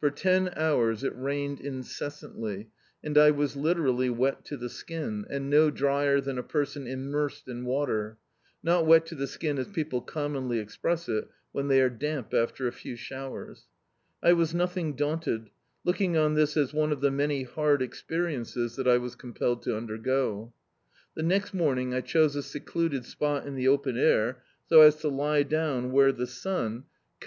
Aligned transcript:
For 0.00 0.10
ten 0.10 0.50
hours 0.54 1.02
it 1.02 1.16
rained 1.16 1.58
incessantly, 1.58 2.68
and 3.02 3.16
I 3.16 3.30
was 3.30 3.56
literally 3.56 4.10
wet 4.10 4.44
to 4.44 4.58
the 4.58 4.68
skin, 4.68 5.24
and 5.30 5.48
no 5.48 5.70
drier 5.70 6.20
than 6.20 6.36
a 6.36 6.42
person 6.42 6.86
immersed 6.86 7.48
in 7.48 7.64
water— 7.64 8.18
not 8.62 8.84
wet 8.86 9.06
to 9.06 9.14
the 9.14 9.26
skin 9.26 9.56
as 9.56 9.68
people 9.68 10.02
commonly 10.02 10.58
express 10.58 11.08
it 11.08 11.26
when 11.52 11.68
they 11.68 11.80
are 11.80 11.88
damp 11.88 12.34
after 12.34 12.68
a 12.68 12.72
few 12.72 12.96
showers. 12.96 13.66
I 14.22 14.34
was 14.34 14.54
nothing 14.54 14.94
daunted, 14.94 15.48
looking 15.84 16.18
on 16.18 16.34
this 16.34 16.54
as 16.54 16.74
one 16.74 16.92
of 16.92 17.00
the 17.00 17.10
many 17.10 17.44
hard 17.44 17.80
experiences 17.80 18.76
diat 18.76 18.86
I 18.90 18.98
was 18.98 19.16
ctxnpelled 19.16 19.62
to 19.62 19.70
imdergo. 19.70 20.52
The 21.14 21.22
next 21.22 21.54
morning 21.54 21.94
I 21.94 22.02
chose 22.02 22.36
a 22.36 22.42
secluded 22.42 23.06
spot 23.06 23.46
in 23.46 23.54
the 23.54 23.68
open 23.68 23.96
air, 23.96 24.42
so 24.66 24.82
as 24.82 24.96
to 24.96 25.08
lie 25.08 25.44
down 25.44 25.92
where 25.92 26.12
the 26.12 26.26
sun, 26.26 26.66
coming 26.66 26.80
D,i. 26.82 26.88